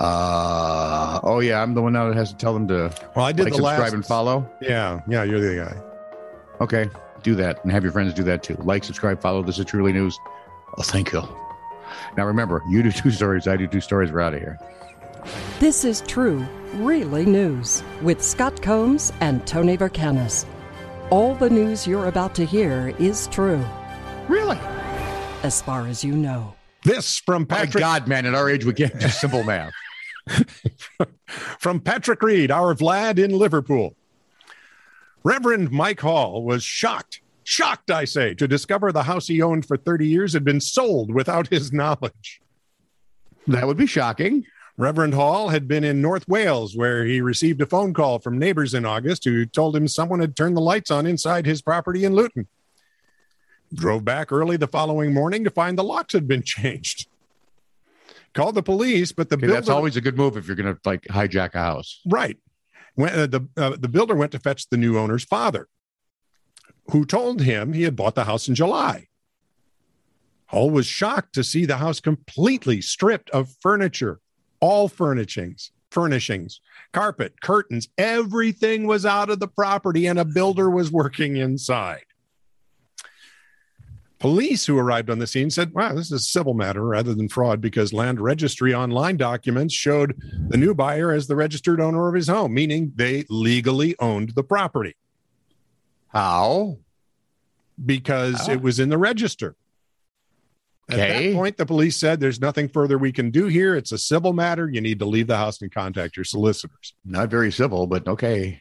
[0.00, 3.32] Uh oh yeah, I'm the one now that has to tell them to Well, I
[3.32, 3.92] did like, the subscribe last.
[3.92, 4.50] and follow.
[4.60, 5.82] Yeah, yeah, you're the guy.
[6.62, 6.88] Okay,
[7.22, 8.56] do that and have your friends do that too.
[8.60, 9.42] Like, subscribe, follow.
[9.42, 10.18] This is Truly News.
[10.78, 11.22] Oh, thank you.
[12.16, 14.10] Now remember, you do two stories, I do two stories.
[14.10, 14.58] We're out of here.
[15.58, 16.46] This is True,
[16.76, 20.46] Really News with Scott Combs and Tony Vercanis.
[21.10, 23.62] All the news you're about to hear is true,
[24.28, 24.58] Really?
[25.42, 26.54] as far as you know.
[26.84, 27.58] This from Patrick.
[27.60, 28.24] My Patrick God, man!
[28.26, 29.72] At our age, we can't do simple math.
[31.58, 33.94] from Patrick Reed, our Vlad in Liverpool.
[35.22, 39.76] Reverend Mike Hall was shocked, shocked, I say, to discover the house he owned for
[39.76, 42.40] 30 years had been sold without his knowledge.
[43.46, 44.46] That would be shocking.
[44.76, 48.72] Reverend Hall had been in North Wales, where he received a phone call from neighbors
[48.72, 52.14] in August who told him someone had turned the lights on inside his property in
[52.14, 52.48] Luton.
[53.74, 57.09] Drove back early the following morning to find the locks had been changed.
[58.34, 60.72] Called the police, but the Okay, builder that's always a good move if you're going
[60.74, 62.00] to like hijack a house.
[62.06, 62.36] right.
[62.94, 65.68] When, uh, the uh, the builder went to fetch the new owner's father,
[66.90, 69.06] who told him he had bought the house in July.
[70.46, 74.20] Hall was shocked to see the house completely stripped of furniture,
[74.60, 76.60] all furnishings, furnishings,
[76.92, 82.02] carpet, curtains, everything was out of the property, and a builder was working inside.
[84.20, 87.28] Police who arrived on the scene said, Wow, this is a civil matter rather than
[87.30, 90.14] fraud because land registry online documents showed
[90.50, 94.42] the new buyer as the registered owner of his home, meaning they legally owned the
[94.44, 94.94] property
[96.08, 96.76] How?
[97.84, 98.52] because Ah.
[98.52, 99.56] it was in the register.
[100.90, 101.30] At Okay.
[101.30, 103.74] that point, the police said, There's nothing further we can do here.
[103.74, 104.68] It's a civil matter.
[104.70, 106.94] You need to leave the house and contact your solicitors.
[107.06, 108.60] Not very civil, but okay.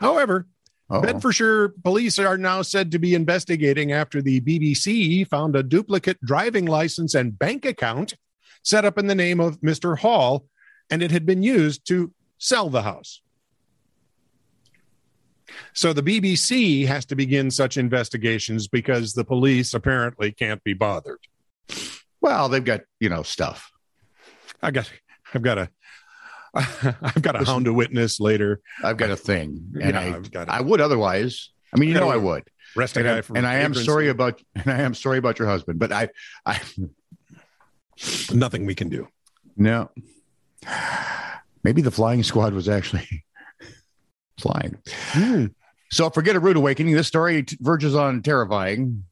[0.00, 0.48] However,
[0.92, 6.20] Oh, Bedfordshire police are now said to be investigating after the BBC found a duplicate
[6.22, 8.14] driving license and bank account
[8.62, 9.98] set up in the name of Mr.
[9.98, 10.44] Hall,
[10.90, 13.22] and it had been used to sell the house.
[15.72, 21.20] So the BBC has to begin such investigations because the police apparently can't be bothered.
[22.20, 23.70] well, they've got you know stuff.
[24.60, 24.92] I got,
[25.32, 25.70] I've got a,
[26.54, 27.52] I've got a Listen.
[27.54, 28.60] hound to witness later.
[28.84, 30.64] I've got a thing, and Yeah, I, I've got it.
[30.66, 31.50] Would otherwise.
[31.74, 32.44] I mean, you know, I would.
[32.76, 35.38] Rest a And, guy I, and I am sorry about, and I am sorry about
[35.38, 36.08] your husband, but I,
[36.46, 36.60] I
[38.32, 39.08] nothing we can do.
[39.56, 39.90] no.
[41.64, 43.24] Maybe the flying squad was actually
[44.38, 44.78] flying.
[45.12, 45.46] Hmm.
[45.92, 46.94] So forget a rude awakening.
[46.94, 49.04] This story verges on terrifying.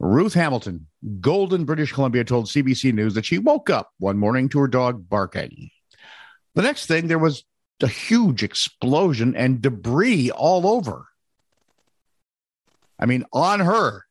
[0.00, 0.86] Ruth Hamilton,
[1.20, 5.08] Golden, British Columbia, told CBC News that she woke up one morning to her dog
[5.08, 5.70] barking.
[6.54, 7.44] The next thing, there was
[7.82, 11.06] a huge explosion and debris all over.
[12.98, 14.04] I mean, on her.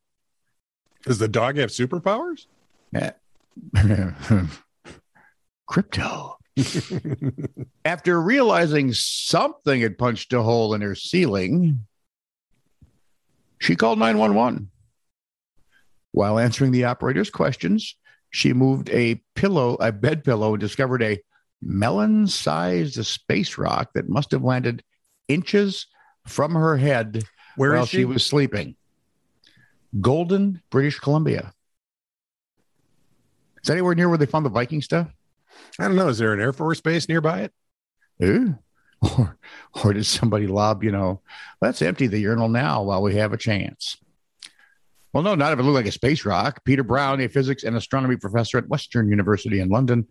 [1.04, 2.46] Does the dog have superpowers?
[5.70, 6.34] Krypto.
[7.84, 11.86] After realizing something had punched a hole in her ceiling,
[13.58, 14.70] she called 911.
[16.12, 17.94] While answering the operator's questions,
[18.30, 21.20] she moved a pillow, a bed pillow, and discovered a
[21.62, 24.82] melon sized space rock that must have landed
[25.28, 25.86] inches
[26.26, 27.24] from her head
[27.56, 27.98] Where while she?
[27.98, 28.76] she was sleeping.
[30.00, 31.52] Golden, British Columbia.
[33.62, 35.08] Is anywhere near where they found the Viking stuff?
[35.78, 36.08] I don't know.
[36.08, 37.52] Is there an Air Force base nearby it?
[38.22, 38.58] Ooh.
[39.16, 39.38] Or,
[39.82, 41.22] or did somebody lob, you know,
[41.62, 43.96] let's empty the urinal now while we have a chance?
[45.14, 46.62] Well, no, not if it looked like a space rock.
[46.66, 50.06] Peter Brown, a physics and astronomy professor at Western University in London,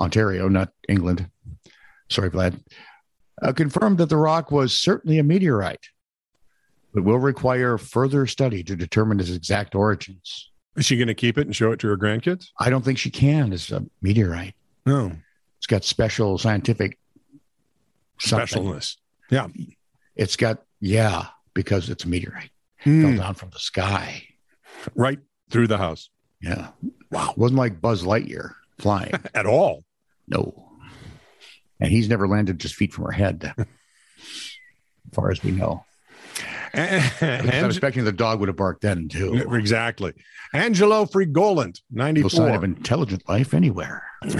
[0.00, 1.28] Ontario, not England.
[2.10, 2.60] Sorry, Vlad.
[3.40, 5.88] Uh, confirmed that the rock was certainly a meteorite,
[6.92, 10.50] but will require further study to determine its exact origins.
[10.76, 12.48] Is she going to keep it and show it to her grandkids?
[12.58, 13.52] I don't think she can.
[13.52, 14.54] It's a meteorite.
[14.86, 15.12] No.
[15.58, 16.98] It's got special scientific
[18.20, 18.62] something.
[18.62, 18.96] Specialness.
[19.30, 19.48] Yeah.
[20.16, 22.50] It's got yeah, because it's a meteorite.
[22.80, 23.02] Hmm.
[23.02, 24.24] Fell down from the sky.
[24.94, 25.18] Right
[25.50, 26.10] through the house.
[26.40, 26.68] Yeah.
[27.10, 27.34] Wow.
[27.36, 29.12] Wasn't like Buzz Lightyear flying.
[29.34, 29.84] At all.
[30.26, 30.68] no.
[31.80, 33.54] And he's never landed just feet from her head.
[33.58, 33.66] as
[35.12, 35.84] far as we know.
[36.74, 39.34] I'm expecting the dog would have barked then too.
[39.52, 40.14] exactly.
[40.54, 44.04] Angelo Fregolent, No sign of intelligent life anywhere.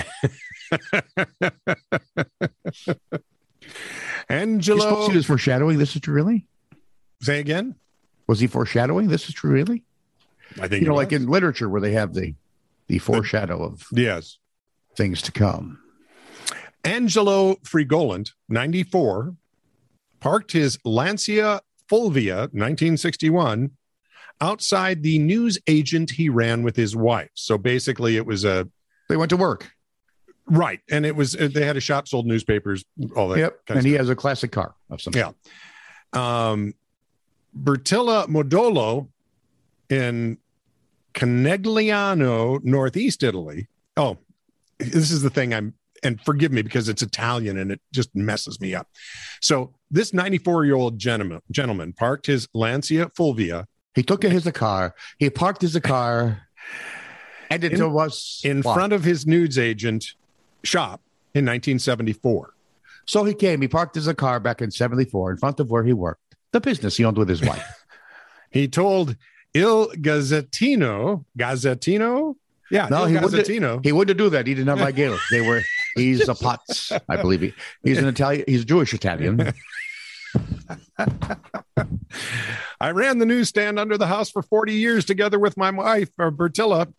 [4.29, 5.07] Angelo.
[5.09, 5.79] see this foreshadowing?
[5.79, 6.47] This is true, really?
[7.21, 7.75] Say again?
[8.27, 9.09] Was he foreshadowing?
[9.09, 9.85] This is true, really?
[10.61, 12.35] I think You know, it like in literature where they have the
[12.93, 14.37] the foreshadow of Yes.
[14.97, 15.79] things to come.
[16.85, 19.35] Angelo Fregolent, 94,
[20.21, 23.71] parked his Lancia Fulvia, 1961,
[24.43, 27.31] outside the news agent he ran with his wife.
[27.35, 28.69] So basically, it was a
[29.09, 29.71] They went to work.
[30.47, 32.85] Right, and it was they had a shop, sold newspapers,
[33.17, 33.39] all that.
[33.39, 33.61] Yep.
[33.69, 35.31] And he has a classic car of some Yeah.
[36.13, 36.75] um,
[37.57, 39.09] Bertilla Modolo
[39.89, 40.37] in
[41.15, 43.69] Conegliano, Northeast Italy.
[43.97, 44.19] Oh,
[44.79, 48.61] this is the thing I'm, and forgive me because it's Italian and it just messes
[48.61, 48.89] me up.
[49.41, 54.95] So this 94 year old gentleman gentleman parked his Lancia Fulvia He took his car.
[55.19, 56.43] He parked his car.
[57.51, 60.15] And it In- was in front of his nudes agent
[60.65, 61.03] shop
[61.35, 62.55] in 1974.
[63.05, 63.61] So he came.
[63.61, 66.97] He parked his car back in '74 in front of where he worked, the business
[66.97, 67.67] he owned with his wife.
[68.51, 69.17] He told
[69.55, 72.37] Il Gazzettino, Gazzettino,
[72.71, 73.85] yeah, No, Il he wouldn't- Gazzettino.
[73.85, 74.47] he wouldn't do that.
[74.47, 75.21] He did not like Gales.
[75.31, 75.63] They were.
[75.95, 77.41] He's a Potts, I believe.
[77.43, 77.53] He,
[77.85, 78.45] he's an Italian.
[78.49, 79.53] He's a Jewish Italian.
[82.81, 86.31] I ran the newsstand under the house for 40 years together with my wife, uh,
[86.31, 86.93] Bertilla,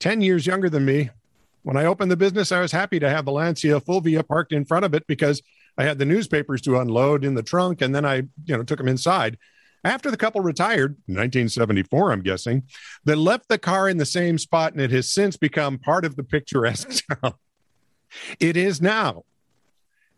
[0.00, 1.10] 10 years younger than me.
[1.62, 4.64] When I opened the business, I was happy to have the Lancia Fulvia parked in
[4.64, 5.42] front of it because
[5.78, 8.78] I had the newspapers to unload in the trunk and then I, you know, took
[8.78, 9.38] them inside.
[9.86, 12.64] After the couple retired, 1974, I'm guessing,
[13.04, 16.16] they left the car in the same spot and it has since become part of
[16.16, 17.34] the picturesque town.
[18.40, 19.22] It is now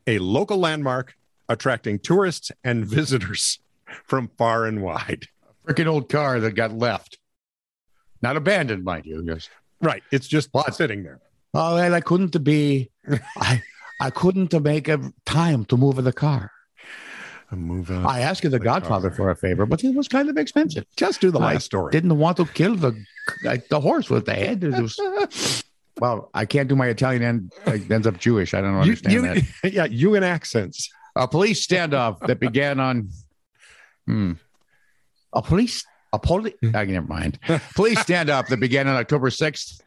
[0.06, 1.14] a local landmark
[1.50, 3.58] attracting tourists and visitors
[4.06, 5.26] from far and wide.
[5.66, 7.18] A Freaking old car that got left,
[8.22, 9.22] not abandoned, mind you.
[9.22, 9.50] Just
[9.82, 10.02] Right.
[10.10, 10.74] It's just What?
[10.74, 11.20] sitting there.
[11.52, 12.90] oh, well, I couldn't be.
[13.36, 13.62] I
[14.00, 16.52] I couldn't make a time to move the car.
[17.50, 18.04] Move on.
[18.04, 20.84] I asked the, The Godfather for a favor, but it was kind of expensive.
[20.96, 21.92] just do the last story.
[21.92, 23.02] Didn't want to kill the
[23.70, 24.62] the horse with the head.
[24.62, 25.64] Was,
[26.00, 28.52] well, I can't do my Italian and it ends up Jewish.
[28.52, 29.44] I don't understand you, that.
[29.72, 30.90] yeah, you and accents.
[31.16, 33.08] A police standoff that began on
[34.06, 34.32] hmm,
[35.32, 36.54] a police a police.
[36.74, 37.38] i never mind.
[37.74, 39.80] Police standoff that began on October sixth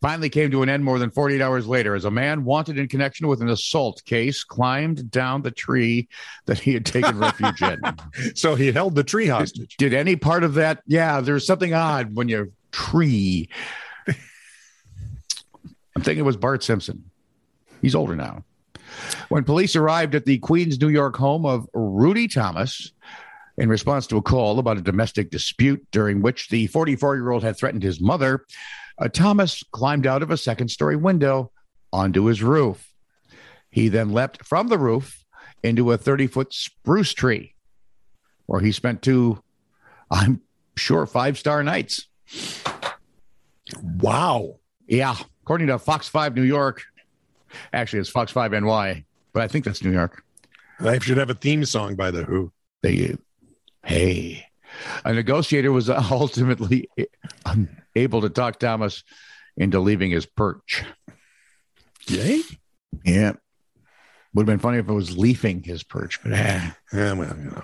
[0.00, 2.88] finally came to an end more than 48 hours later as a man wanted in
[2.88, 6.08] connection with an assault case climbed down the tree
[6.46, 7.80] that he had taken refuge in.
[8.34, 9.76] So he held the tree hostage.
[9.76, 10.82] Did any part of that?
[10.86, 13.48] Yeah, there's something odd when you tree.
[15.96, 17.10] I'm thinking it was Bart Simpson.
[17.80, 18.44] He's older now.
[19.28, 22.92] When police arrived at the Queens, New York home of Rudy Thomas
[23.58, 27.42] in response to a call about a domestic dispute during which the 44 year old
[27.42, 28.44] had threatened his mother,
[28.98, 31.50] uh, Thomas climbed out of a second story window
[31.92, 32.92] onto his roof.
[33.70, 35.24] He then leapt from the roof
[35.62, 37.54] into a 30 foot spruce tree
[38.46, 39.42] where he spent two
[40.10, 40.40] I'm
[40.76, 42.06] sure five star nights.
[43.82, 44.60] Wow.
[44.86, 46.82] Yeah, according to Fox 5 New York.
[47.72, 50.22] Actually, it's Fox 5 NY, but I think that's New York.
[50.80, 52.52] I should have a theme song by The Who.
[52.82, 53.16] They,
[53.84, 54.46] hey,
[55.04, 56.88] a negotiator was ultimately
[57.44, 59.02] unable to talk Thomas
[59.56, 60.84] into leaving his perch.
[62.08, 62.42] Yay?
[63.04, 63.32] Yeah.
[64.34, 66.70] Would have been funny if it was leafing his perch, but eh.
[66.92, 67.62] Yeah, well, you know.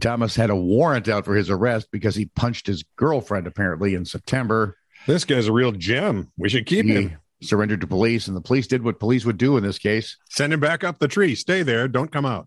[0.00, 4.04] Thomas had a warrant out for his arrest because he punched his girlfriend apparently in
[4.04, 4.76] September.
[5.06, 6.30] This guy's a real gem.
[6.38, 7.18] We should keep He him.
[7.42, 10.16] surrendered to police, and the police did what police would do in this case.
[10.30, 11.34] Send him back up the tree.
[11.34, 11.88] Stay there.
[11.88, 12.46] Don't come out.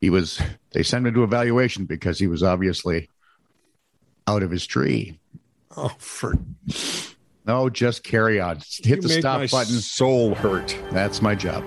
[0.00, 0.40] He was
[0.72, 3.08] they sent him to evaluation because he was obviously
[4.26, 5.18] out of his tree.
[5.76, 6.34] Oh, for
[7.46, 8.56] No, just carry on.
[8.56, 9.74] Hit you the make stop my button.
[9.76, 10.76] Soul hurt.
[10.90, 11.64] That's my job.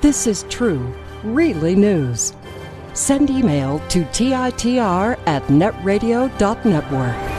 [0.00, 2.32] This is true, really news.
[2.94, 7.31] Send email to TITR at netradio.network.